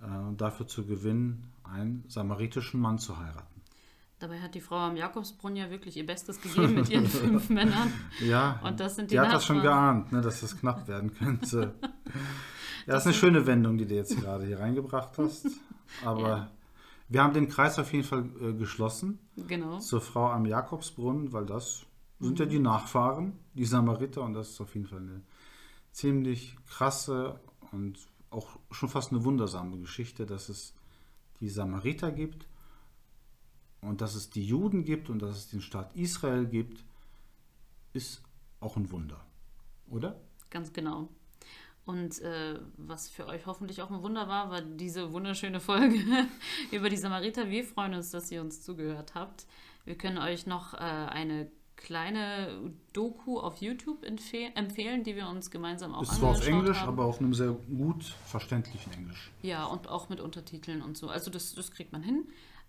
äh, 0.00 0.36
dafür 0.36 0.68
zu 0.68 0.86
gewinnen, 0.86 1.50
einen 1.64 2.04
samaritischen 2.08 2.78
Mann 2.78 2.98
zu 2.98 3.18
heiraten. 3.18 3.55
Dabei 4.18 4.40
hat 4.40 4.54
die 4.54 4.60
Frau 4.62 4.76
am 4.76 4.96
Jakobsbrunnen 4.96 5.56
ja 5.56 5.70
wirklich 5.70 5.96
ihr 5.96 6.06
Bestes 6.06 6.40
gegeben 6.40 6.74
mit 6.74 6.88
ihren 6.88 7.06
fünf 7.06 7.50
Männern. 7.50 7.92
Ja, 8.20 8.60
Und 8.64 8.80
das 8.80 8.96
sind 8.96 9.10
die 9.10 9.14
die 9.16 9.20
hat 9.20 9.32
das 9.32 9.44
schon 9.44 9.60
geahnt, 9.60 10.10
ne, 10.12 10.22
dass 10.22 10.40
das 10.40 10.58
knapp 10.58 10.88
werden 10.88 11.12
könnte. 11.12 11.74
ja, 12.86 12.94
das 12.94 13.02
ist 13.02 13.06
eine 13.08 13.14
schöne 13.14 13.46
Wendung, 13.46 13.76
die 13.76 13.84
du 13.86 13.94
jetzt 13.94 14.16
gerade 14.18 14.46
hier 14.46 14.58
reingebracht 14.58 15.18
hast. 15.18 15.46
Aber 16.04 16.28
Ja. 16.28 16.50
wir 17.10 17.22
haben 17.22 17.34
den 17.34 17.48
Kreis 17.48 17.78
auf 17.78 17.92
jeden 17.92 18.04
Fall 18.04 18.24
äh, 18.40 18.54
geschlossen 18.54 19.18
Genau. 19.36 19.78
zur 19.80 20.00
Frau 20.00 20.30
am 20.30 20.46
Jakobsbrunnen, 20.46 21.32
weil 21.34 21.44
das 21.44 21.84
sind 22.18 22.38
ja 22.38 22.46
die 22.46 22.58
Nachfahren, 22.58 23.34
die 23.52 23.66
Samariter, 23.66 24.22
und 24.22 24.32
das 24.32 24.48
ist 24.48 24.60
auf 24.62 24.74
jeden 24.74 24.86
Fall 24.86 25.00
eine 25.00 25.20
ziemlich 25.92 26.56
krasse 26.66 27.38
und 27.72 27.98
auch 28.30 28.58
schon 28.70 28.88
fast 28.88 29.12
eine 29.12 29.24
wundersame 29.24 29.76
Geschichte, 29.78 30.24
dass 30.24 30.48
es 30.48 30.72
die 31.40 31.50
Samariter 31.50 32.10
gibt 32.12 32.46
und 33.86 34.00
dass 34.00 34.14
es 34.14 34.30
die 34.30 34.44
Juden 34.44 34.84
gibt 34.84 35.10
und 35.10 35.20
dass 35.20 35.36
es 35.36 35.48
den 35.48 35.60
Staat 35.60 35.94
Israel 35.94 36.46
gibt, 36.46 36.84
ist 37.92 38.22
auch 38.60 38.76
ein 38.76 38.90
Wunder, 38.90 39.24
oder? 39.88 40.20
Ganz 40.50 40.72
genau. 40.72 41.08
Und 41.84 42.20
äh, 42.20 42.58
was 42.76 43.08
für 43.08 43.26
euch 43.26 43.46
hoffentlich 43.46 43.80
auch 43.80 43.90
ein 43.90 44.02
Wunder 44.02 44.26
war, 44.26 44.50
war 44.50 44.60
diese 44.60 45.12
wunderschöne 45.12 45.60
Folge 45.60 45.98
über 46.72 46.90
die 46.90 46.96
Samariter. 46.96 47.48
Wir 47.48 47.64
freuen 47.64 47.94
uns, 47.94 48.10
dass 48.10 48.30
ihr 48.32 48.40
uns 48.40 48.62
zugehört 48.62 49.14
habt. 49.14 49.46
Wir 49.84 49.96
können 49.96 50.18
euch 50.18 50.46
noch 50.46 50.74
äh, 50.74 50.78
eine 50.78 51.48
kleine 51.76 52.72
Doku 52.92 53.38
auf 53.38 53.58
YouTube 53.58 54.04
empfehlen, 54.04 55.04
die 55.04 55.14
wir 55.14 55.28
uns 55.28 55.50
gemeinsam 55.50 55.94
auch 55.94 56.02
Ist 56.02 56.16
zwar 56.16 56.30
auf 56.30 56.46
Englisch, 56.46 56.80
haben. 56.80 56.88
aber 56.88 57.04
auf 57.04 57.20
einem 57.20 57.34
sehr 57.34 57.52
gut 57.52 58.02
verständlichen 58.24 58.92
Englisch. 58.94 59.30
Ja, 59.42 59.66
und 59.66 59.86
auch 59.86 60.08
mit 60.08 60.20
Untertiteln 60.20 60.82
und 60.82 60.96
so. 60.96 61.08
Also 61.08 61.30
das, 61.30 61.54
das 61.54 61.70
kriegt 61.70 61.92
man 61.92 62.02
hin. 62.02 62.26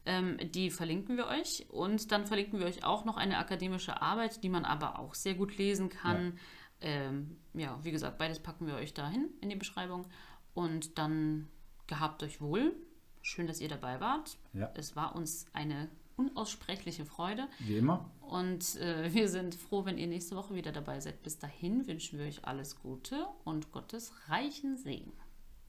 Ähm, 0.08 0.38
die 0.54 0.72
verlinken 0.72 1.18
wir 1.18 1.28
euch. 1.28 1.68
Und 1.70 2.12
dann 2.12 2.26
verlinken 2.26 2.60
wir 2.60 2.66
euch 2.66 2.84
auch 2.84 3.06
noch 3.06 3.18
eine 3.18 3.38
akademische 3.38 4.02
Arbeit, 4.02 4.44
die 4.44 4.50
man 4.50 4.66
aber 4.66 4.98
auch 4.98 5.14
sehr 5.14 5.36
gut 5.36 5.58
lesen 5.58 5.90
kann. 5.90 6.34
Ja 6.36 6.42
ähm, 6.82 7.38
ja, 7.54 7.80
wie 7.84 7.92
gesagt, 7.92 8.18
beides 8.18 8.40
packen 8.40 8.68
wir 8.68 8.76
euch 8.76 8.94
dahin 8.94 9.30
in 9.42 9.50
die 9.50 9.56
Beschreibung. 9.56 10.06
Und 10.54 10.98
dann 10.98 11.48
gehabt 11.88 12.24
euch 12.24 12.42
wohl. 12.42 12.76
Schön, 13.22 13.48
dass 13.48 13.62
ihr 13.62 13.70
dabei 13.70 14.00
wart. 14.00 14.38
Ja. 14.54 14.72
Es 14.76 14.96
war 14.96 15.16
uns 15.16 15.46
eine 15.54 15.90
unaussprechliche 16.16 17.06
Freude. 17.06 17.48
Wie 17.60 17.78
immer. 17.78 18.10
Und 18.22 18.76
äh, 18.78 19.14
wir 19.14 19.30
sind 19.30 19.56
froh, 19.56 19.86
wenn 19.86 19.98
ihr 19.98 20.08
nächste 20.08 20.36
Woche 20.36 20.56
wieder 20.56 20.72
dabei 20.72 21.00
seid. 21.00 21.22
Bis 21.24 21.38
dahin 21.38 21.88
wünschen 21.88 22.18
wir 22.18 22.26
euch 22.26 22.46
alles 22.46 22.80
Gute 22.80 23.28
und 23.44 23.72
Gottes 23.72 24.14
reichen 24.28 24.78
Segen. 24.78 25.14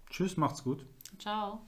Tschüss, 0.09 0.37
macht's 0.37 0.65
gut. 0.65 0.87
Ciao. 1.19 1.61